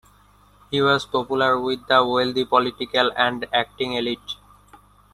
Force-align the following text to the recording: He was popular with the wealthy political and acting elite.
He 0.71 0.81
was 0.81 1.05
popular 1.05 1.59
with 1.59 1.85
the 1.85 2.03
wealthy 2.03 2.43
political 2.43 3.11
and 3.15 3.45
acting 3.53 3.93
elite. 3.93 4.17